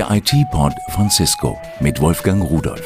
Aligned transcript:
Der 0.00 0.10
IT-Pod 0.12 0.72
von 0.92 1.10
Cisco 1.10 1.60
mit 1.78 2.00
Wolfgang 2.00 2.42
Rudolf. 2.42 2.82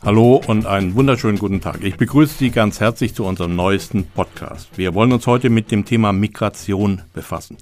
Hallo 0.00 0.40
und 0.46 0.64
einen 0.64 0.94
wunderschönen 0.94 1.40
guten 1.40 1.60
Tag. 1.60 1.82
Ich 1.82 1.96
begrüße 1.96 2.34
Sie 2.38 2.50
ganz 2.50 2.78
herzlich 2.78 3.16
zu 3.16 3.24
unserem 3.24 3.56
neuesten 3.56 4.06
Podcast. 4.06 4.78
Wir 4.78 4.94
wollen 4.94 5.10
uns 5.10 5.26
heute 5.26 5.50
mit 5.50 5.72
dem 5.72 5.84
Thema 5.84 6.12
Migration 6.12 7.02
befassen. 7.12 7.56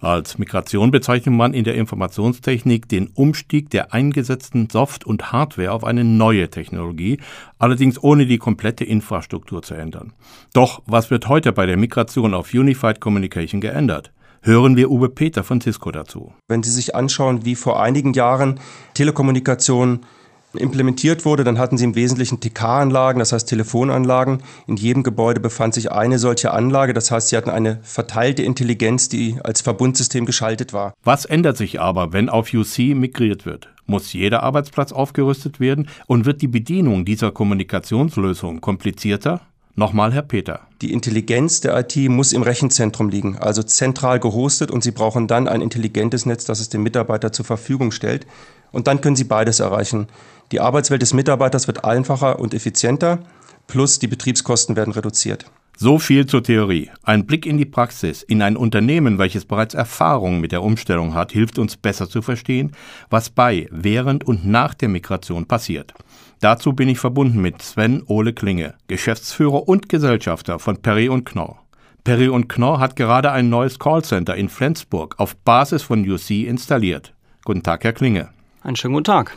Als 0.00 0.38
Migration 0.38 0.92
bezeichnet 0.92 1.34
man 1.34 1.54
in 1.54 1.64
der 1.64 1.74
Informationstechnik 1.74 2.88
den 2.88 3.08
Umstieg 3.08 3.70
der 3.70 3.92
eingesetzten 3.92 4.70
Soft- 4.70 5.04
und 5.04 5.32
Hardware 5.32 5.72
auf 5.72 5.82
eine 5.82 6.04
neue 6.04 6.50
Technologie, 6.50 7.18
allerdings 7.58 8.00
ohne 8.02 8.26
die 8.26 8.38
komplette 8.38 8.84
Infrastruktur 8.84 9.62
zu 9.62 9.74
ändern. 9.74 10.12
Doch 10.52 10.82
was 10.86 11.10
wird 11.10 11.28
heute 11.28 11.52
bei 11.52 11.66
der 11.66 11.76
Migration 11.76 12.32
auf 12.32 12.54
Unified 12.54 13.00
Communication 13.00 13.60
geändert? 13.60 14.12
Hören 14.40 14.76
wir 14.76 14.88
Uwe 14.88 15.08
Peter 15.08 15.42
von 15.42 15.60
Cisco 15.60 15.90
dazu. 15.90 16.32
Wenn 16.46 16.62
Sie 16.62 16.70
sich 16.70 16.94
anschauen, 16.94 17.44
wie 17.44 17.56
vor 17.56 17.82
einigen 17.82 18.12
Jahren 18.12 18.60
Telekommunikation 18.94 20.06
implementiert 20.54 21.24
wurde, 21.24 21.44
dann 21.44 21.58
hatten 21.58 21.76
sie 21.76 21.84
im 21.84 21.94
Wesentlichen 21.94 22.40
TK-Anlagen, 22.40 23.18
das 23.18 23.32
heißt 23.32 23.48
Telefonanlagen. 23.48 24.42
In 24.66 24.76
jedem 24.76 25.02
Gebäude 25.02 25.40
befand 25.40 25.74
sich 25.74 25.92
eine 25.92 26.18
solche 26.18 26.52
Anlage, 26.52 26.94
das 26.94 27.10
heißt, 27.10 27.28
sie 27.28 27.36
hatten 27.36 27.50
eine 27.50 27.80
verteilte 27.82 28.42
Intelligenz, 28.42 29.08
die 29.08 29.38
als 29.42 29.60
Verbundsystem 29.60 30.26
geschaltet 30.26 30.72
war. 30.72 30.94
Was 31.04 31.24
ändert 31.24 31.56
sich 31.56 31.80
aber, 31.80 32.12
wenn 32.12 32.28
auf 32.28 32.52
UC 32.52 32.94
migriert 32.94 33.46
wird? 33.46 33.68
Muss 33.86 34.12
jeder 34.12 34.42
Arbeitsplatz 34.42 34.92
aufgerüstet 34.92 35.60
werden 35.60 35.88
und 36.06 36.26
wird 36.26 36.42
die 36.42 36.48
Bedienung 36.48 37.04
dieser 37.04 37.30
Kommunikationslösung 37.30 38.60
komplizierter? 38.60 39.40
Nochmal, 39.78 40.12
Herr 40.12 40.22
Peter. 40.22 40.62
Die 40.82 40.92
Intelligenz 40.92 41.60
der 41.60 41.78
IT 41.78 41.96
muss 42.10 42.32
im 42.32 42.42
Rechenzentrum 42.42 43.10
liegen, 43.10 43.38
also 43.38 43.62
zentral 43.62 44.18
gehostet 44.18 44.72
und 44.72 44.82
Sie 44.82 44.90
brauchen 44.90 45.28
dann 45.28 45.46
ein 45.46 45.60
intelligentes 45.60 46.26
Netz, 46.26 46.44
das 46.44 46.58
es 46.58 46.68
dem 46.68 46.82
Mitarbeiter 46.82 47.30
zur 47.30 47.44
Verfügung 47.44 47.92
stellt. 47.92 48.26
Und 48.72 48.88
dann 48.88 49.00
können 49.00 49.14
Sie 49.14 49.22
beides 49.22 49.60
erreichen. 49.60 50.08
Die 50.50 50.60
Arbeitswelt 50.60 51.02
des 51.02 51.12
Mitarbeiters 51.12 51.66
wird 51.66 51.84
einfacher 51.84 52.38
und 52.38 52.54
effizienter, 52.54 53.18
plus 53.66 53.98
die 53.98 54.06
Betriebskosten 54.06 54.76
werden 54.76 54.92
reduziert. 54.92 55.44
So 55.76 56.00
viel 56.00 56.26
zur 56.26 56.42
Theorie. 56.42 56.90
Ein 57.04 57.24
Blick 57.26 57.46
in 57.46 57.56
die 57.56 57.64
Praxis, 57.64 58.22
in 58.22 58.42
ein 58.42 58.56
Unternehmen, 58.56 59.18
welches 59.18 59.44
bereits 59.44 59.74
Erfahrung 59.74 60.40
mit 60.40 60.50
der 60.50 60.62
Umstellung 60.62 61.14
hat, 61.14 61.30
hilft 61.30 61.58
uns 61.58 61.76
besser 61.76 62.08
zu 62.08 62.20
verstehen, 62.20 62.72
was 63.10 63.30
bei, 63.30 63.68
während 63.70 64.24
und 64.24 64.44
nach 64.44 64.74
der 64.74 64.88
Migration 64.88 65.46
passiert. 65.46 65.94
Dazu 66.40 66.72
bin 66.72 66.88
ich 66.88 66.98
verbunden 66.98 67.40
mit 67.40 67.62
Sven 67.62 68.02
Ole 68.06 68.32
Klinge, 68.32 68.74
Geschäftsführer 68.88 69.68
und 69.68 69.88
Gesellschafter 69.88 70.58
von 70.58 70.78
Perry 70.78 71.08
und 71.08 71.24
Knorr. 71.24 71.62
Perry 72.02 72.28
und 72.28 72.48
Knorr 72.48 72.80
hat 72.80 72.96
gerade 72.96 73.30
ein 73.30 73.48
neues 73.48 73.78
Callcenter 73.78 74.34
in 74.34 74.48
Flensburg 74.48 75.14
auf 75.18 75.36
Basis 75.36 75.82
von 75.82 76.08
UC 76.08 76.30
installiert. 76.48 77.12
Guten 77.44 77.62
Tag, 77.62 77.84
Herr 77.84 77.92
Klinge. 77.92 78.30
Einen 78.62 78.76
schönen 78.76 78.94
guten 78.94 79.04
Tag. 79.04 79.36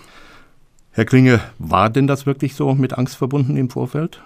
Herr 0.94 1.06
Klinge, 1.06 1.39
war 1.58 1.89
denn 1.89 2.06
das 2.06 2.25
wirklich 2.25 2.53
so 2.53 2.75
mit 2.75 2.97
Angst 2.97 3.16
verbunden 3.16 3.56
im 3.56 3.70
Vorfeld? 3.70 4.22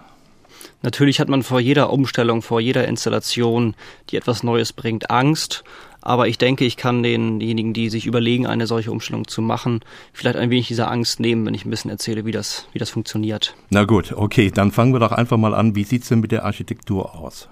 Natürlich 0.82 1.20
hat 1.20 1.30
man 1.30 1.44
vor 1.44 1.60
jeder 1.60 1.92
Umstellung, 1.92 2.42
vor 2.42 2.60
jeder 2.60 2.88
Installation, 2.88 3.76
die 4.10 4.18
etwas 4.18 4.42
Neues 4.42 4.74
bringt, 4.74 5.12
Angst. 5.12 5.64
Aber 6.02 6.28
ich 6.28 6.40
denke, 6.40 6.66
ich 6.66 6.76
kann 6.76 7.04
denjenigen, 7.04 7.74
die 7.74 7.90
sich 7.90 8.08
überlegen, 8.08 8.48
eine 8.48 8.66
solche 8.66 8.92
Umstellung 8.92 9.28
zu 9.28 9.44
machen, 9.44 9.82
vielleicht 10.12 10.38
ein 10.38 10.50
wenig 10.50 10.68
diese 10.68 10.88
Angst 10.88 11.20
nehmen, 11.20 11.46
wenn 11.46 11.54
ich 11.54 11.66
ein 11.66 11.70
bisschen 11.70 11.92
erzähle, 11.92 12.26
wie 12.26 12.32
das, 12.32 12.68
wie 12.74 12.80
das 12.80 12.90
funktioniert. 12.90 13.56
Na 13.70 13.84
gut, 13.84 14.14
okay, 14.14 14.50
dann 14.50 14.72
fangen 14.72 14.94
wir 14.94 15.00
doch 15.00 15.12
einfach 15.12 15.38
mal 15.38 15.54
an. 15.54 15.76
Wie 15.76 15.84
sieht 15.84 16.02
es 16.02 16.10
denn 16.10 16.20
mit 16.20 16.32
der 16.32 16.46
Architektur 16.46 17.16
aus? 17.16 17.48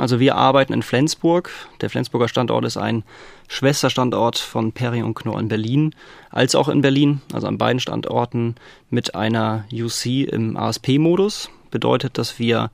Also 0.00 0.18
wir 0.18 0.34
arbeiten 0.34 0.72
in 0.72 0.82
Flensburg. 0.82 1.50
Der 1.82 1.90
Flensburger 1.90 2.28
Standort 2.28 2.64
ist 2.64 2.78
ein 2.78 3.04
Schwesterstandort 3.48 4.38
von 4.38 4.72
Perry 4.72 5.02
und 5.02 5.14
Knorr 5.14 5.38
in 5.38 5.48
Berlin, 5.48 5.94
als 6.30 6.54
auch 6.54 6.68
in 6.68 6.80
Berlin, 6.80 7.20
also 7.32 7.46
an 7.46 7.58
beiden 7.58 7.80
Standorten 7.80 8.54
mit 8.88 9.14
einer 9.14 9.64
UC 9.72 10.24
im 10.24 10.56
ASP-Modus. 10.56 11.50
Bedeutet, 11.70 12.16
dass 12.16 12.38
wir 12.38 12.70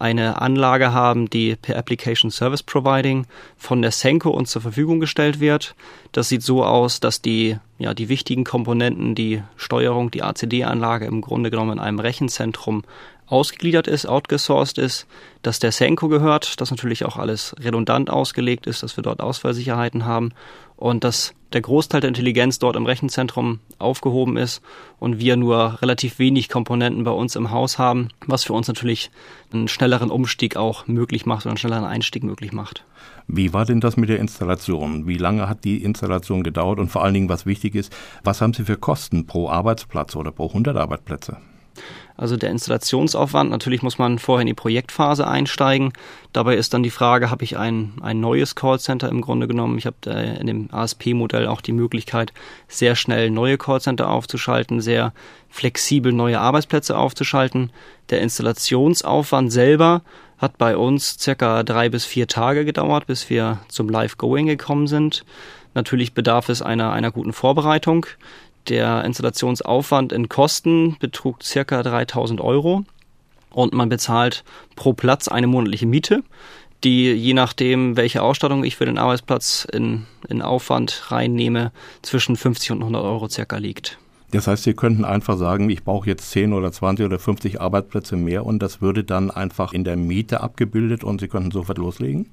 eine 0.00 0.40
Anlage 0.40 0.94
haben, 0.94 1.28
die 1.28 1.56
per 1.56 1.76
Application 1.76 2.30
Service 2.30 2.62
Providing 2.62 3.26
von 3.58 3.82
der 3.82 3.90
Senko 3.90 4.30
uns 4.30 4.50
zur 4.50 4.62
Verfügung 4.62 4.98
gestellt 4.98 5.40
wird. 5.40 5.74
Das 6.12 6.30
sieht 6.30 6.42
so 6.42 6.64
aus, 6.64 7.00
dass 7.00 7.20
die, 7.20 7.58
ja, 7.78 7.92
die 7.92 8.08
wichtigen 8.08 8.44
Komponenten, 8.44 9.14
die 9.14 9.42
Steuerung, 9.56 10.10
die 10.10 10.22
ACD-Anlage 10.22 11.04
im 11.04 11.20
Grunde 11.20 11.50
genommen 11.50 11.72
in 11.72 11.78
einem 11.80 11.98
Rechenzentrum 11.98 12.84
ausgegliedert 13.30 13.86
ist, 13.86 14.06
outgesourced 14.06 14.78
ist, 14.78 15.06
dass 15.42 15.58
der 15.58 15.72
Senko 15.72 16.08
gehört, 16.08 16.60
dass 16.60 16.70
natürlich 16.70 17.04
auch 17.04 17.16
alles 17.16 17.54
redundant 17.60 18.10
ausgelegt 18.10 18.66
ist, 18.66 18.82
dass 18.82 18.96
wir 18.96 19.02
dort 19.02 19.20
Ausfallsicherheiten 19.20 20.04
haben 20.04 20.32
und 20.76 21.04
dass 21.04 21.34
der 21.52 21.60
Großteil 21.60 22.00
der 22.00 22.08
Intelligenz 22.08 22.58
dort 22.58 22.76
im 22.76 22.86
Rechenzentrum 22.86 23.60
aufgehoben 23.78 24.36
ist 24.36 24.62
und 24.98 25.18
wir 25.18 25.36
nur 25.36 25.78
relativ 25.82 26.18
wenig 26.18 26.48
Komponenten 26.48 27.04
bei 27.04 27.10
uns 27.10 27.36
im 27.36 27.50
Haus 27.50 27.78
haben, 27.78 28.08
was 28.26 28.44
für 28.44 28.52
uns 28.52 28.68
natürlich 28.68 29.10
einen 29.52 29.68
schnelleren 29.68 30.10
Umstieg 30.10 30.56
auch 30.56 30.86
möglich 30.86 31.26
macht 31.26 31.46
oder 31.46 31.50
einen 31.50 31.58
schnelleren 31.58 31.84
Einstieg 31.84 32.22
möglich 32.22 32.52
macht. 32.52 32.84
Wie 33.26 33.52
war 33.52 33.64
denn 33.64 33.80
das 33.80 33.96
mit 33.96 34.08
der 34.08 34.18
Installation? 34.18 35.06
Wie 35.06 35.16
lange 35.16 35.48
hat 35.48 35.64
die 35.64 35.82
Installation 35.82 36.42
gedauert 36.42 36.78
und 36.78 36.88
vor 36.88 37.04
allen 37.04 37.14
Dingen, 37.14 37.28
was 37.28 37.46
wichtig 37.46 37.74
ist, 37.74 37.92
was 38.24 38.40
haben 38.40 38.54
Sie 38.54 38.64
für 38.64 38.76
Kosten 38.76 39.26
pro 39.26 39.48
Arbeitsplatz 39.48 40.16
oder 40.16 40.30
pro 40.30 40.48
100 40.48 40.76
Arbeitsplätze? 40.76 41.36
Also 42.16 42.36
der 42.36 42.50
Installationsaufwand, 42.50 43.50
natürlich 43.50 43.82
muss 43.82 43.96
man 43.96 44.18
vorher 44.18 44.42
in 44.42 44.46
die 44.46 44.54
Projektphase 44.54 45.26
einsteigen. 45.26 45.94
Dabei 46.34 46.56
ist 46.56 46.74
dann 46.74 46.82
die 46.82 46.90
Frage, 46.90 47.30
habe 47.30 47.44
ich 47.44 47.56
ein, 47.56 47.94
ein 48.02 48.20
neues 48.20 48.54
Callcenter 48.54 49.08
im 49.08 49.22
Grunde 49.22 49.48
genommen? 49.48 49.78
Ich 49.78 49.86
habe 49.86 50.10
in 50.38 50.46
dem 50.46 50.68
ASP-Modell 50.70 51.46
auch 51.46 51.62
die 51.62 51.72
Möglichkeit, 51.72 52.34
sehr 52.68 52.94
schnell 52.94 53.30
neue 53.30 53.56
Callcenter 53.56 54.10
aufzuschalten, 54.10 54.82
sehr 54.82 55.14
flexibel 55.48 56.12
neue 56.12 56.40
Arbeitsplätze 56.40 56.98
aufzuschalten. 56.98 57.72
Der 58.10 58.20
Installationsaufwand 58.20 59.50
selber 59.50 60.02
hat 60.36 60.58
bei 60.58 60.76
uns 60.76 61.18
circa 61.18 61.62
drei 61.62 61.88
bis 61.88 62.04
vier 62.04 62.26
Tage 62.26 62.64
gedauert, 62.64 63.06
bis 63.06 63.30
wir 63.30 63.60
zum 63.68 63.88
Live-Going 63.88 64.46
gekommen 64.46 64.86
sind. 64.86 65.24
Natürlich 65.74 66.14
bedarf 66.14 66.48
es 66.48 66.62
einer, 66.62 66.92
einer 66.92 67.12
guten 67.12 67.32
Vorbereitung. 67.32 68.06
Der 68.68 69.04
Installationsaufwand 69.04 70.12
in 70.12 70.28
Kosten 70.28 70.96
betrug 71.00 71.42
circa 71.42 71.82
3000 71.82 72.40
Euro 72.40 72.84
und 73.50 73.72
man 73.72 73.88
bezahlt 73.88 74.44
pro 74.76 74.92
Platz 74.92 75.28
eine 75.28 75.46
monatliche 75.46 75.86
Miete, 75.86 76.22
die 76.84 77.12
je 77.12 77.34
nachdem, 77.34 77.96
welche 77.96 78.22
Ausstattung 78.22 78.64
ich 78.64 78.76
für 78.76 78.86
den 78.86 78.98
Arbeitsplatz 78.98 79.66
in, 79.70 80.06
in 80.28 80.42
Aufwand 80.42 81.10
reinnehme, 81.10 81.72
zwischen 82.02 82.36
50 82.36 82.72
und 82.72 82.78
100 82.78 83.02
Euro 83.02 83.28
circa 83.28 83.58
liegt. 83.58 83.98
Das 84.30 84.46
heißt, 84.46 84.62
Sie 84.62 84.74
könnten 84.74 85.04
einfach 85.04 85.36
sagen, 85.36 85.68
ich 85.70 85.82
brauche 85.82 86.08
jetzt 86.08 86.30
10 86.30 86.52
oder 86.52 86.70
20 86.70 87.04
oder 87.04 87.18
50 87.18 87.60
Arbeitsplätze 87.60 88.16
mehr 88.16 88.46
und 88.46 88.60
das 88.62 88.80
würde 88.80 89.02
dann 89.02 89.30
einfach 89.30 89.72
in 89.72 89.82
der 89.82 89.96
Miete 89.96 90.40
abgebildet 90.40 91.02
und 91.02 91.20
Sie 91.20 91.28
könnten 91.28 91.50
sofort 91.50 91.78
loslegen? 91.78 92.30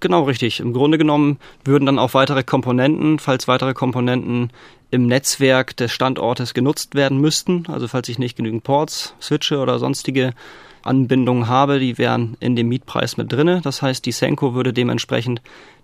Genau 0.00 0.22
richtig. 0.22 0.60
Im 0.60 0.72
Grunde 0.72 0.98
genommen 0.98 1.38
würden 1.64 1.86
dann 1.86 1.98
auch 1.98 2.14
weitere 2.14 2.42
Komponenten, 2.42 3.18
falls 3.18 3.48
weitere 3.48 3.74
Komponenten 3.74 4.50
im 4.90 5.06
Netzwerk 5.06 5.76
des 5.76 5.90
Standortes 5.90 6.54
genutzt 6.54 6.94
werden 6.94 7.18
müssten, 7.20 7.64
also 7.68 7.88
falls 7.88 8.08
ich 8.08 8.18
nicht 8.18 8.36
genügend 8.36 8.62
Ports, 8.62 9.14
Switche 9.20 9.58
oder 9.58 9.78
sonstige 9.78 10.34
Anbindungen 10.82 11.48
habe, 11.48 11.78
die 11.78 11.98
wären 11.98 12.36
in 12.40 12.56
dem 12.56 12.68
Mietpreis 12.68 13.16
mit 13.16 13.32
drinne. 13.32 13.60
Das 13.62 13.82
heißt, 13.82 14.04
die 14.06 14.12
Senko 14.12 14.54
würde 14.54 14.72
dementsprechend 14.72 15.40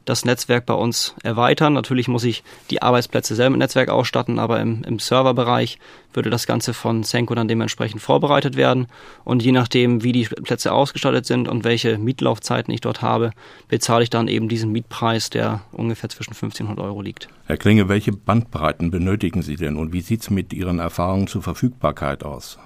das 0.09 0.25
Netzwerk 0.25 0.65
bei 0.65 0.75
uns 0.75 1.15
erweitern. 1.23 1.75
Natürlich 1.75 2.09
muss 2.09 2.25
ich 2.25 2.43
die 2.71 2.81
Arbeitsplätze 2.81 3.35
selber 3.35 3.51
mit 3.51 3.59
Netzwerk 3.59 3.91
ausstatten, 3.91 4.39
aber 4.39 4.61
im, 4.61 4.83
im 4.85 4.99
Serverbereich 4.99 5.79
würde 6.15 6.31
das 6.31 6.47
Ganze 6.47 6.73
von 6.73 7.03
Senko 7.03 7.35
dann 7.35 7.49
dementsprechend 7.49 8.01
vorbereitet 8.01 8.57
werden. 8.57 8.87
Und 9.25 9.43
je 9.43 9.53
nachdem, 9.53 10.03
wie 10.03 10.13
die 10.13 10.25
Plätze 10.25 10.73
ausgestattet 10.73 11.27
sind 11.27 11.47
und 11.47 11.65
welche 11.65 11.99
Mietlaufzeiten 11.99 12.73
ich 12.73 12.81
dort 12.81 13.03
habe, 13.03 13.33
bezahle 13.69 14.03
ich 14.03 14.11
dann 14.11 14.29
eben 14.29 14.49
diesen 14.49 14.73
Mietpreis, 14.73 15.29
der 15.29 15.61
ungefähr 15.73 16.09
zwischen 16.09 16.33
1500 16.33 16.83
Euro 16.83 17.03
liegt. 17.03 17.29
Herr 17.45 17.59
Klinge, 17.59 17.89
welche 17.89 18.13
Bandbreiten 18.13 18.91
benötigen 18.91 19.43
Sie 19.43 19.57
denn 19.57 19.77
und 19.77 19.93
wie 19.93 20.01
sieht 20.01 20.23
es 20.23 20.31
mit 20.31 20.53
Ihren 20.55 20.79
Erfahrungen 20.79 21.27
zur 21.27 21.43
Verfügbarkeit 21.43 22.25
aus? 22.25 22.59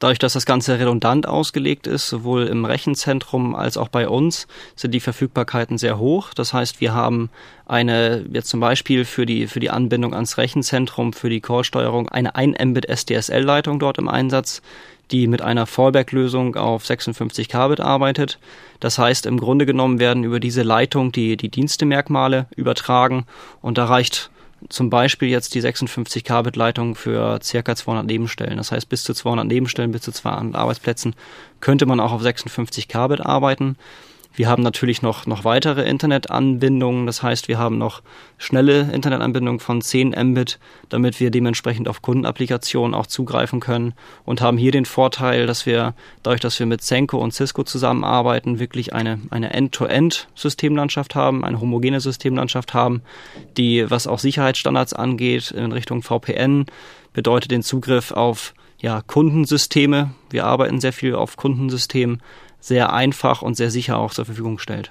Dadurch, 0.00 0.18
dass 0.18 0.32
das 0.32 0.44
Ganze 0.44 0.78
redundant 0.78 1.26
ausgelegt 1.26 1.86
ist, 1.86 2.08
sowohl 2.08 2.46
im 2.46 2.64
Rechenzentrum 2.64 3.54
als 3.54 3.76
auch 3.76 3.88
bei 3.88 4.08
uns, 4.08 4.46
sind 4.74 4.92
die 4.92 5.00
Verfügbarkeiten 5.00 5.78
sehr 5.78 5.98
hoch. 5.98 6.34
Das 6.34 6.52
heißt, 6.52 6.80
wir 6.80 6.92
haben 6.92 7.30
eine, 7.66 8.24
jetzt 8.32 8.48
zum 8.48 8.60
Beispiel 8.60 9.04
für 9.04 9.24
die, 9.24 9.46
für 9.46 9.60
die 9.60 9.70
Anbindung 9.70 10.12
ans 10.12 10.36
Rechenzentrum, 10.36 11.12
für 11.12 11.30
die 11.30 11.40
Callsteuerung, 11.40 12.08
eine 12.08 12.34
1 12.34 12.58
Mbit 12.62 12.86
SDSL-Leitung 12.86 13.78
dort 13.78 13.98
im 13.98 14.08
Einsatz, 14.08 14.62
die 15.10 15.26
mit 15.26 15.42
einer 15.42 15.66
Fallback-Lösung 15.66 16.56
auf 16.56 16.84
56 16.84 17.48
Kbit 17.48 17.80
arbeitet. 17.80 18.38
Das 18.80 18.98
heißt, 18.98 19.26
im 19.26 19.38
Grunde 19.38 19.66
genommen 19.66 20.00
werden 20.00 20.24
über 20.24 20.40
diese 20.40 20.62
Leitung 20.62 21.12
die, 21.12 21.36
die 21.36 21.50
Dienstemerkmale 21.50 22.46
übertragen 22.56 23.26
und 23.60 23.78
da 23.78 23.84
reicht 23.84 24.30
zum 24.68 24.90
Beispiel 24.90 25.28
jetzt 25.28 25.54
die 25.54 25.60
56 25.60 26.24
Kbit-Leitung 26.24 26.94
für 26.94 27.38
circa 27.42 27.76
200 27.76 28.06
Nebenstellen. 28.06 28.56
Das 28.56 28.72
heißt, 28.72 28.88
bis 28.88 29.04
zu 29.04 29.14
200 29.14 29.46
Nebenstellen, 29.46 29.92
bis 29.92 30.02
zu 30.02 30.12
200 30.12 30.54
Arbeitsplätzen 30.54 31.14
könnte 31.60 31.86
man 31.86 32.00
auch 32.00 32.12
auf 32.12 32.22
56 32.22 32.88
Kbit 32.88 33.20
arbeiten. 33.20 33.76
Wir 34.36 34.48
haben 34.48 34.64
natürlich 34.64 35.00
noch, 35.00 35.26
noch 35.26 35.44
weitere 35.44 35.88
Internetanbindungen. 35.88 37.06
Das 37.06 37.22
heißt, 37.22 37.46
wir 37.46 37.58
haben 37.58 37.78
noch 37.78 38.02
schnelle 38.36 38.90
Internetanbindungen 38.92 39.60
von 39.60 39.80
10 39.80 40.10
Mbit, 40.10 40.58
damit 40.88 41.20
wir 41.20 41.30
dementsprechend 41.30 41.88
auf 41.88 42.02
Kundenapplikationen 42.02 42.94
auch 42.94 43.06
zugreifen 43.06 43.60
können 43.60 43.94
und 44.24 44.40
haben 44.40 44.58
hier 44.58 44.72
den 44.72 44.86
Vorteil, 44.86 45.46
dass 45.46 45.66
wir 45.66 45.94
dadurch, 46.24 46.40
dass 46.40 46.58
wir 46.58 46.66
mit 46.66 46.82
Senko 46.82 47.18
und 47.18 47.32
Cisco 47.32 47.62
zusammenarbeiten, 47.62 48.58
wirklich 48.58 48.92
eine, 48.92 49.20
eine 49.30 49.52
End-to-End-Systemlandschaft 49.52 51.14
haben, 51.14 51.44
eine 51.44 51.60
homogene 51.60 52.00
Systemlandschaft 52.00 52.74
haben, 52.74 53.02
die, 53.56 53.88
was 53.88 54.08
auch 54.08 54.18
Sicherheitsstandards 54.18 54.94
angeht, 54.94 55.52
in 55.52 55.70
Richtung 55.70 56.02
VPN, 56.02 56.66
bedeutet 57.12 57.52
den 57.52 57.62
Zugriff 57.62 58.10
auf 58.10 58.54
ja, 58.78 59.00
Kundensysteme. 59.00 60.10
Wir 60.28 60.44
arbeiten 60.44 60.80
sehr 60.80 60.92
viel 60.92 61.14
auf 61.14 61.36
Kundensystemen 61.36 62.20
sehr 62.64 62.94
einfach 62.94 63.42
und 63.42 63.56
sehr 63.56 63.70
sicher 63.70 63.98
auch 63.98 64.14
zur 64.14 64.24
Verfügung 64.24 64.58
stellt. 64.58 64.90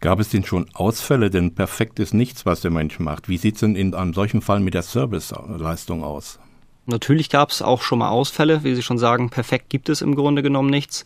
Gab 0.00 0.20
es 0.20 0.30
denn 0.30 0.42
schon 0.42 0.66
Ausfälle? 0.72 1.28
Denn 1.28 1.54
perfekt 1.54 1.98
ist 1.98 2.14
nichts, 2.14 2.46
was 2.46 2.62
der 2.62 2.70
Mensch 2.70 2.98
macht. 2.98 3.28
Wie 3.28 3.36
sieht 3.36 3.56
es 3.56 3.60
denn 3.60 3.76
in 3.76 3.94
einem 3.94 4.14
solchen 4.14 4.40
Fall 4.40 4.60
mit 4.60 4.72
der 4.72 4.82
Serviceleistung 4.82 6.02
aus? 6.02 6.38
Natürlich 6.86 7.28
gab 7.28 7.50
es 7.50 7.60
auch 7.60 7.82
schon 7.82 7.98
mal 7.98 8.08
Ausfälle, 8.08 8.64
wie 8.64 8.74
Sie 8.74 8.82
schon 8.82 8.96
sagen, 8.96 9.28
perfekt 9.28 9.68
gibt 9.68 9.90
es 9.90 10.00
im 10.00 10.14
Grunde 10.14 10.42
genommen 10.42 10.70
nichts. 10.70 11.04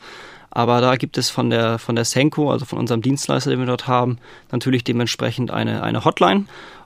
Aber 0.50 0.80
da 0.80 0.94
gibt 0.94 1.18
es 1.18 1.30
von 1.30 1.50
der, 1.50 1.80
von 1.80 1.96
der 1.96 2.04
Senko, 2.04 2.52
also 2.52 2.64
von 2.64 2.78
unserem 2.78 3.02
Dienstleister, 3.02 3.50
den 3.50 3.58
wir 3.58 3.66
dort 3.66 3.88
haben, 3.88 4.18
natürlich 4.52 4.84
dementsprechend 4.84 5.50
eine, 5.50 5.82
eine 5.82 6.04
Hotline. 6.04 6.44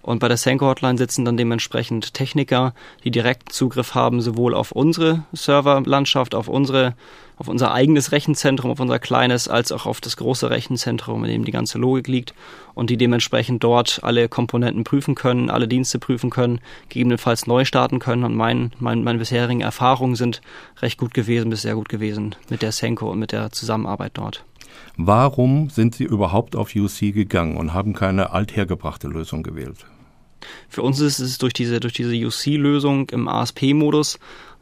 Und 0.08 0.20
bei 0.20 0.28
der 0.28 0.38
Senko 0.38 0.64
Hotline 0.64 0.96
sitzen 0.96 1.26
dann 1.26 1.36
dementsprechend 1.36 2.14
Techniker, 2.14 2.72
die 3.04 3.10
direkt 3.10 3.52
Zugriff 3.52 3.94
haben, 3.94 4.22
sowohl 4.22 4.54
auf 4.54 4.72
unsere 4.72 5.24
Serverlandschaft, 5.34 6.34
auf 6.34 6.48
unsere 6.48 6.94
auf 7.36 7.46
unser 7.46 7.72
eigenes 7.74 8.10
Rechenzentrum, 8.10 8.70
auf 8.70 8.80
unser 8.80 8.98
kleines, 8.98 9.48
als 9.48 9.70
auch 9.70 9.84
auf 9.84 10.00
das 10.00 10.16
große 10.16 10.48
Rechenzentrum, 10.48 11.24
in 11.24 11.30
dem 11.30 11.44
die 11.44 11.52
ganze 11.52 11.76
Logik 11.76 12.08
liegt 12.08 12.32
und 12.72 12.88
die 12.88 12.96
dementsprechend 12.96 13.62
dort 13.62 14.00
alle 14.02 14.30
Komponenten 14.30 14.82
prüfen 14.82 15.14
können, 15.14 15.50
alle 15.50 15.68
Dienste 15.68 15.98
prüfen 15.98 16.30
können, 16.30 16.60
gegebenenfalls 16.88 17.46
neu 17.46 17.66
starten 17.66 17.98
können. 17.98 18.24
Und 18.24 18.34
mein, 18.34 18.72
mein, 18.80 19.04
meine 19.04 19.18
bisherigen 19.18 19.60
Erfahrungen 19.60 20.16
sind 20.16 20.40
recht 20.80 20.98
gut 20.98 21.12
gewesen, 21.12 21.50
bis 21.50 21.62
sehr 21.62 21.74
gut 21.74 21.90
gewesen 21.90 22.34
mit 22.48 22.62
der 22.62 22.72
Senko 22.72 23.10
und 23.12 23.18
mit 23.18 23.32
der 23.32 23.52
Zusammenarbeit 23.52 24.12
dort. 24.14 24.42
Warum 24.96 25.68
sind 25.68 25.94
Sie 25.94 26.04
überhaupt 26.04 26.56
auf 26.56 26.74
UC 26.74 27.12
gegangen 27.12 27.58
und 27.58 27.74
haben 27.74 27.92
keine 27.92 28.30
althergebrachte 28.30 29.06
Lösung 29.06 29.42
gewählt? 29.42 29.84
Für 30.68 30.82
uns 30.82 31.00
ist 31.00 31.18
es 31.18 31.38
durch 31.38 31.52
diese, 31.52 31.80
durch 31.80 31.94
diese 31.94 32.14
UC-Lösung 32.14 33.08
im 33.10 33.28
ASP-Modus 33.28 34.18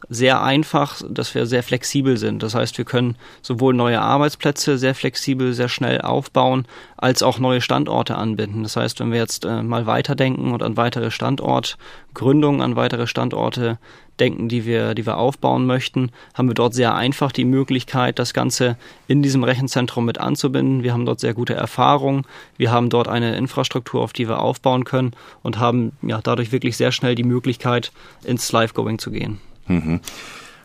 sehr 0.09 0.43
einfach, 0.43 1.01
dass 1.09 1.33
wir 1.33 1.45
sehr 1.47 1.63
flexibel 1.63 2.17
sind. 2.17 2.43
Das 2.43 2.55
heißt, 2.55 2.77
wir 2.77 2.85
können 2.85 3.17
sowohl 3.41 3.73
neue 3.73 3.99
Arbeitsplätze 3.99 4.77
sehr 4.77 4.95
flexibel, 4.95 5.53
sehr 5.53 5.69
schnell 5.69 6.01
aufbauen, 6.01 6.67
als 6.97 7.23
auch 7.23 7.39
neue 7.39 7.61
Standorte 7.61 8.15
anbinden. 8.15 8.63
Das 8.63 8.75
heißt, 8.75 8.99
wenn 8.99 9.11
wir 9.11 9.19
jetzt 9.19 9.43
äh, 9.43 9.63
mal 9.63 9.85
weiterdenken 9.85 10.51
und 10.51 10.63
an 10.63 10.77
weitere 10.77 11.11
Standortgründungen, 11.11 12.61
an 12.61 12.75
weitere 12.75 13.07
Standorte 13.07 13.79
denken, 14.19 14.49
die 14.49 14.65
wir, 14.65 14.95
die 14.95 15.05
wir 15.05 15.17
aufbauen 15.17 15.65
möchten, 15.65 16.11
haben 16.33 16.47
wir 16.47 16.53
dort 16.53 16.73
sehr 16.73 16.95
einfach 16.95 17.31
die 17.31 17.45
Möglichkeit, 17.45 18.19
das 18.19 18.33
Ganze 18.33 18.77
in 19.07 19.21
diesem 19.21 19.43
Rechenzentrum 19.43 20.05
mit 20.05 20.17
anzubinden. 20.17 20.83
Wir 20.83 20.93
haben 20.93 21.05
dort 21.05 21.19
sehr 21.19 21.33
gute 21.33 21.53
Erfahrungen. 21.53 22.23
Wir 22.57 22.71
haben 22.71 22.89
dort 22.89 23.07
eine 23.07 23.35
Infrastruktur, 23.37 24.01
auf 24.01 24.13
die 24.13 24.27
wir 24.27 24.39
aufbauen 24.39 24.83
können 24.83 25.11
und 25.43 25.59
haben 25.59 25.91
ja 26.01 26.19
dadurch 26.21 26.51
wirklich 26.51 26.77
sehr 26.77 26.91
schnell 26.91 27.15
die 27.15 27.23
Möglichkeit, 27.23 27.91
ins 28.23 28.51
Live-Going 28.51 28.99
zu 28.99 29.11
gehen. 29.11 29.39
Mhm. 29.67 30.01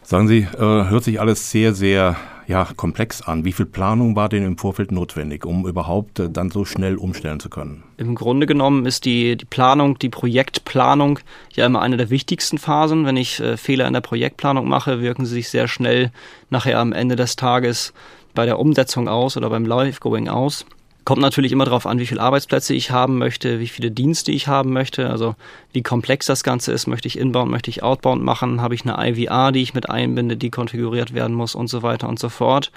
Sagen 0.03 0.29
Sie, 0.29 0.41
äh, 0.41 0.59
hört 0.59 1.05
sich 1.05 1.21
alles 1.21 1.51
sehr, 1.51 1.75
sehr 1.75 2.17
ja, 2.47 2.67
komplex 2.77 3.23
an. 3.23 3.45
Wie 3.45 3.53
viel 3.53 3.67
Planung 3.67 4.17
war 4.17 4.29
denn 4.29 4.45
im 4.45 4.59
Vorfeld 4.59 4.93
notwendig, 4.93 5.45
um 5.45 5.67
überhaupt 5.67 6.19
äh, 6.19 6.31
dann 6.31 6.51
so 6.51 6.65
schnell 6.65 6.97
umstellen 6.97 7.41
zu 7.41 7.49
können? 7.49 7.83
Im 7.97 8.15
Grunde 8.15 8.47
genommen 8.47 8.87
ist 8.87 9.05
die, 9.05 9.37
die 9.37 9.45
Planung, 9.45 9.99
die 9.99 10.09
Projektplanung 10.09 11.19
ja 11.55 11.67
immer 11.67 11.83
eine 11.83 11.97
der 11.97 12.11
wichtigsten 12.11 12.59
Phasen. 12.59 13.07
Wenn 13.07 13.17
ich 13.17 13.41
äh, 13.41 13.57
Fehler 13.57 13.87
in 13.87 13.93
der 13.93 14.01
Projektplanung 14.01 14.69
mache, 14.69 15.01
wirken 15.01 15.27
sie 15.27 15.35
sich 15.35 15.49
sehr 15.49 15.69
schnell 15.69 16.11
nachher 16.51 16.79
am 16.79 16.93
Ende 16.93 17.17
des 17.17 17.37
Tages 17.37 17.93
bei 18.35 18.47
der 18.47 18.59
Umsetzung 18.59 19.09
aus 19.09 19.37
oder 19.37 19.51
beim 19.51 19.65
Live-Going 19.65 20.29
aus. 20.29 20.65
Kommt 21.05 21.21
natürlich 21.21 21.51
immer 21.51 21.65
darauf 21.65 21.87
an, 21.87 21.99
wie 21.99 22.07
viele 22.07 22.21
Arbeitsplätze 22.21 22.75
ich 22.75 22.93
haben 22.93 23.19
möchte, 23.19 23.59
wie 23.59 23.67
viele 23.67 23.91
Dienste 23.91 24.31
ich 24.31 24.47
haben 24.47 24.73
möchte, 24.73 25.11
also 25.11 25.35
wie 25.73 25.83
komplex 25.83 26.27
das 26.27 26.45
Ganze 26.45 26.73
ist. 26.73 26.87
Möchte 26.87 27.09
ich 27.09 27.19
inbound, 27.19 27.51
möchte 27.51 27.71
ich 27.71 27.83
outbound 27.83 28.23
machen? 28.23 28.61
Habe 28.61 28.77
ich 28.77 28.87
eine 28.87 28.97
IVR, 29.11 29.51
die 29.51 29.63
ich 29.63 29.75
mit 29.75 29.91
einbinde, 29.91 30.37
die 30.37 30.51
konfiguriert 30.51 31.13
werden 31.13 31.35
muss 31.35 31.57
und 31.57 31.67
so 31.67 31.83
weiter 31.83 32.09
und 32.09 32.21
so 32.21 32.29
fort. 32.29 32.71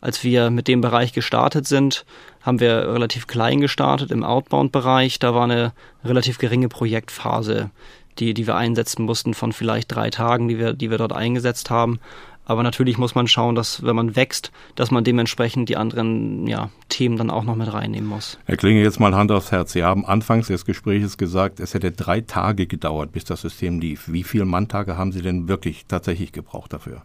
Als 0.00 0.22
wir 0.22 0.50
mit 0.50 0.68
dem 0.68 0.82
Bereich 0.82 1.12
gestartet 1.14 1.66
sind, 1.66 2.04
haben 2.42 2.60
wir 2.60 2.92
relativ 2.92 3.26
klein 3.26 3.60
gestartet 3.60 4.12
im 4.12 4.22
Outbound-Bereich. 4.22 5.18
Da 5.18 5.34
war 5.34 5.44
eine 5.44 5.72
relativ 6.04 6.38
geringe 6.38 6.68
Projektphase, 6.68 7.70
die, 8.18 8.34
die 8.34 8.46
wir 8.46 8.54
einsetzen 8.54 9.04
mussten 9.04 9.34
von 9.34 9.52
vielleicht 9.52 9.92
drei 9.92 10.10
Tagen, 10.10 10.46
die 10.46 10.58
wir, 10.58 10.74
die 10.74 10.90
wir 10.90 10.98
dort 10.98 11.14
eingesetzt 11.14 11.70
haben. 11.70 11.98
Aber 12.44 12.62
natürlich 12.62 12.98
muss 12.98 13.14
man 13.14 13.26
schauen, 13.26 13.54
dass 13.54 13.82
wenn 13.82 13.96
man 13.96 14.16
wächst, 14.16 14.52
dass 14.74 14.90
man 14.90 15.04
dementsprechend 15.04 15.68
die 15.68 15.76
anderen 15.76 16.46
ja, 16.46 16.70
Themen 16.88 17.16
dann 17.16 17.30
auch 17.30 17.44
noch 17.44 17.56
mit 17.56 17.72
reinnehmen 17.72 18.08
muss. 18.08 18.38
Herr 18.44 18.56
Klinge, 18.56 18.82
jetzt 18.82 19.00
mal 19.00 19.14
Hand 19.14 19.32
aufs 19.32 19.50
Herz. 19.50 19.72
Sie 19.72 19.82
haben 19.82 20.04
anfangs 20.04 20.48
des 20.48 20.64
Gesprächs 20.64 21.16
gesagt, 21.16 21.60
es 21.60 21.74
hätte 21.74 21.92
drei 21.92 22.20
Tage 22.20 22.66
gedauert, 22.66 23.12
bis 23.12 23.24
das 23.24 23.40
System 23.40 23.80
lief. 23.80 24.12
Wie 24.12 24.24
viele 24.24 24.44
Manntage 24.44 24.96
haben 24.96 25.12
Sie 25.12 25.22
denn 25.22 25.48
wirklich 25.48 25.86
tatsächlich 25.86 26.32
gebraucht 26.32 26.72
dafür? 26.72 27.02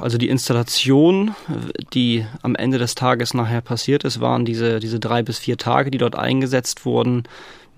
Also 0.00 0.16
die 0.16 0.28
Installation, 0.28 1.34
die 1.92 2.24
am 2.40 2.54
Ende 2.54 2.78
des 2.78 2.94
Tages 2.94 3.34
nachher 3.34 3.60
passiert 3.60 4.04
ist, 4.04 4.20
waren 4.20 4.44
diese, 4.44 4.80
diese 4.80 4.98
drei 4.98 5.22
bis 5.22 5.38
vier 5.38 5.58
Tage, 5.58 5.90
die 5.90 5.98
dort 5.98 6.16
eingesetzt 6.16 6.86
wurden 6.86 7.24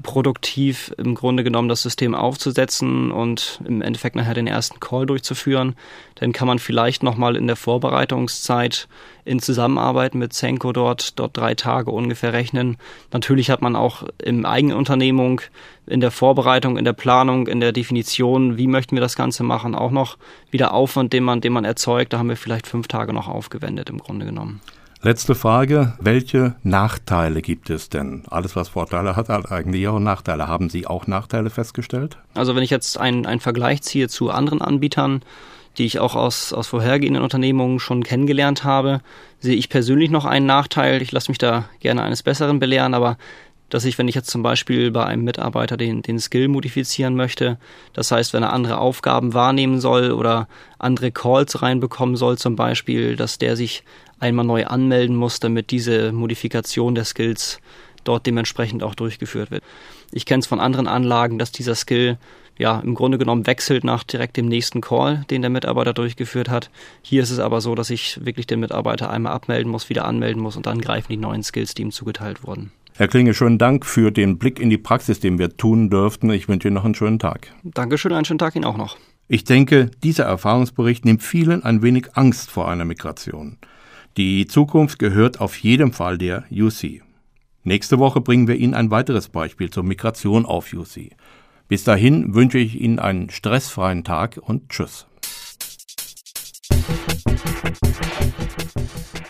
produktiv 0.05 0.95
im 0.97 1.17
Grunde 1.17 1.43
genommen 1.43 1.69
das 1.69 1.83
System 1.83 2.15
aufzusetzen 2.15 3.11
und 3.11 3.61
im 3.65 3.83
Endeffekt 3.83 4.15
nachher 4.15 4.35
den 4.35 4.47
ersten 4.47 4.79
Call 4.79 5.07
durchzuführen. 5.07 5.75
Dann 6.15 6.33
kann 6.33 6.47
man 6.47 6.61
vielleicht 6.61 7.03
nochmal 7.03 7.35
in 7.35 7.49
der 7.49 7.57
Vorbereitungszeit 7.57 8.87
in 9.25 9.41
Zusammenarbeit 9.41 10.15
mit 10.15 10.33
Senko 10.33 10.73
dort, 10.73 11.19
dort 11.19 11.37
drei 11.37 11.55
Tage 11.57 11.91
ungefähr 11.91 12.33
rechnen. 12.33 12.77
Natürlich 13.13 13.51
hat 13.51 13.63
man 13.63 13.75
auch 13.75 14.05
im 14.23 14.47
eigenen 14.47 14.77
Unternehmung, 14.77 15.41
in 15.87 16.01
der 16.01 16.11
Vorbereitung, 16.11 16.77
in 16.77 16.85
der 16.85 16.93
Planung, 16.93 17.49
in 17.49 17.61
der 17.61 17.73
Definition, 17.73 18.57
wie 18.57 18.69
möchten 18.69 18.95
wir 18.95 19.01
das 19.01 19.17
Ganze 19.17 19.43
machen, 19.43 19.75
auch 19.75 19.91
noch 19.91 20.19
wieder 20.51 20.73
Aufwand, 20.73 21.13
den 21.13 21.25
man, 21.25 21.41
den 21.41 21.53
man 21.53 21.65
erzeugt. 21.65 22.13
Da 22.13 22.19
haben 22.19 22.29
wir 22.29 22.37
vielleicht 22.37 22.67
fünf 22.67 22.87
Tage 22.87 23.13
noch 23.13 23.29
aufgewendet 23.29 23.91
im 23.91 23.99
Grunde 23.99 24.27
genommen. 24.27 24.61
Letzte 25.05 25.35
Frage. 25.35 25.93
Welche 26.01 26.55
Nachteile 26.63 27.43
gibt 27.43 27.69
es 27.69 27.91
denn? 27.91 28.23
Alles, 28.31 28.57
was 28.57 28.71
Vorteile 28.71 29.17
hat, 29.17 29.29
hat 29.29 29.53
eigentlich 29.53 29.87
auch 29.87 29.99
Nachteile. 29.99 30.49
Haben 30.49 30.71
Sie 30.71 30.87
auch 30.87 31.07
Nachteile 31.07 31.51
festgestellt? 31.51 32.17
Also 32.33 32.57
wenn 32.57 32.63
ich 32.63 32.71
jetzt 32.71 32.99
einen, 32.99 33.27
einen 33.27 33.41
Vergleich 33.41 33.83
ziehe 33.83 34.09
zu 34.09 34.31
anderen 34.31 34.63
Anbietern, 34.63 35.21
die 35.77 35.85
ich 35.85 35.99
auch 35.99 36.15
aus, 36.15 36.55
aus 36.55 36.69
vorhergehenden 36.69 37.23
Unternehmungen 37.23 37.81
schon 37.81 38.03
kennengelernt 38.03 38.65
habe, 38.65 39.03
sehe 39.41 39.57
ich 39.57 39.69
persönlich 39.69 40.11
noch 40.11 40.25
einen 40.25 40.47
Nachteil. 40.47 41.03
Ich 41.03 41.13
lasse 41.13 41.31
mich 41.31 41.37
da 41.37 41.69
gerne 41.81 42.03
eines 42.03 42.23
Besseren 42.23 42.59
belehren, 42.59 42.95
aber 42.95 43.19
dass 43.75 43.85
ich, 43.85 43.99
wenn 43.99 44.07
ich 44.07 44.15
jetzt 44.15 44.31
zum 44.31 44.45
Beispiel 44.45 44.93
bei 44.93 45.05
einem 45.05 45.25
Mitarbeiter 45.25 45.77
den, 45.77 46.01
den 46.01 46.21
Skill 46.21 46.47
modifizieren 46.47 47.17
möchte, 47.17 47.59
das 47.93 48.13
heißt, 48.13 48.33
wenn 48.33 48.45
er 48.45 48.53
andere 48.53 48.79
Aufgaben 48.79 49.35
wahrnehmen 49.35 49.81
soll 49.81 50.13
oder 50.13 50.47
andere 50.79 51.11
Calls 51.11 51.61
reinbekommen 51.61 52.15
soll 52.15 52.39
zum 52.39 52.55
Beispiel, 52.55 53.17
dass 53.17 53.39
der 53.39 53.57
sich 53.57 53.83
einmal 54.21 54.45
neu 54.45 54.67
anmelden 54.67 55.17
muss, 55.17 55.41
damit 55.41 55.73
diese 55.73 56.13
Modifikation 56.13 56.95
der 56.95 57.05
Skills 57.05 57.59
dort 58.05 58.27
dementsprechend 58.27 58.85
auch 58.85 58.95
durchgeführt 58.95 59.51
wird. 59.51 59.65
Ich 60.13 60.25
kenne 60.25 60.39
es 60.39 60.47
von 60.47 60.61
anderen 60.61 60.87
Anlagen, 60.87 61.41
dass 61.41 61.51
dieser 61.51 61.75
Skill 61.75 62.17
ja 62.57 62.79
im 62.79 62.95
Grunde 62.95 63.19
genommen 63.19 63.49
wechselt 63.49 63.83
nach 63.83 64.05
direkt 64.05 64.37
dem 64.37 64.47
nächsten 64.47 64.83
Call, 64.83 65.25
den 65.31 65.43
der 65.43 65.51
Mitarbeiter 65.51 65.95
durchgeführt 65.95 66.49
hat. 66.49 66.71
Hier 67.03 67.25
ist 67.25 67.33
es 67.33 67.41
aber 67.41 67.61
so, 67.61 67.75
dass 67.75 67.91
ich 67.91 68.25
wirklich 68.25 68.47
den 68.47 68.61
Mitarbeiter 68.61 69.11
einmal 69.11 69.33
abmelden 69.33 69.73
muss, 69.73 69.89
wieder 69.89 70.05
anmelden 70.05 70.41
muss 70.41 70.57
und 70.57 70.67
dann 70.67 70.81
greifen 70.81 71.09
die 71.11 71.17
neuen 71.17 71.43
Skills, 71.43 71.75
die 71.75 71.83
ihm 71.83 71.91
zugeteilt 71.91 72.45
wurden. 72.45 72.71
Herr 72.97 73.09
Klinge, 73.09 73.35
schönen 73.35 73.59
Dank 73.59 73.85
für 73.85 74.13
den 74.13 74.39
Blick 74.39 74.61
in 74.61 74.71
die 74.71 74.79
Praxis, 74.79 75.19
den 75.19 75.37
wir 75.37 75.57
tun 75.57 75.91
dürften. 75.91 76.31
Ich 76.31 76.49
wünsche 76.49 76.69
Ihnen 76.69 76.77
noch 76.77 76.85
einen 76.85 76.95
schönen 76.95 77.19
Tag. 77.19 77.53
Dankeschön, 77.65 78.13
einen 78.13 78.25
schönen 78.25 78.39
Tag 78.39 78.55
Ihnen 78.55 78.65
auch 78.65 78.77
noch. 78.77 78.97
Ich 79.27 79.43
denke, 79.43 79.91
dieser 80.05 80.27
Erfahrungsbericht 80.27 81.05
nimmt 81.05 81.21
vielen 81.21 81.65
ein 81.65 81.83
wenig 81.83 82.17
Angst 82.17 82.53
vor 82.53 82.71
einer 82.71 82.85
Migration. 82.85 83.59
Die 84.17 84.47
Zukunft 84.47 85.01
gehört 85.01 85.41
auf 85.41 85.57
jeden 85.59 85.93
Fall 85.93 86.19
der 86.19 86.45
UC. 86.53 87.03
Nächste 87.65 87.99
Woche 87.99 88.21
bringen 88.21 88.47
wir 88.47 88.55
Ihnen 88.55 88.75
ein 88.75 88.93
weiteres 88.93 89.29
Beispiel 89.29 89.71
zur 89.71 89.83
Migration 89.83 90.47
auf 90.47 90.73
UC. 90.73 91.17
Bis 91.67 91.83
dahin 91.83 92.33
wünsche 92.37 92.59
ich 92.59 92.81
Ihnen 92.81 93.01
einen 93.01 93.29
stressfreien 93.29 94.05
Tag 94.05 94.39
und 94.41 94.69
Tschüss. 94.69 95.09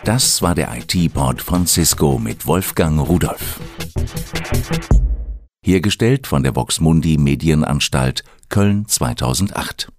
Das 0.05 0.43
war 0.43 0.53
der 0.53 0.69
IT-Port 0.77 1.41
von 1.41 1.65
Cisco 1.65 2.19
mit 2.19 2.45
Wolfgang 2.45 2.99
Rudolf. 2.99 3.59
Hergestellt 5.65 6.27
von 6.27 6.43
der 6.43 6.55
Voxmundi 6.55 7.17
Medienanstalt 7.17 8.23
Köln 8.47 8.87
2008. 8.87 9.91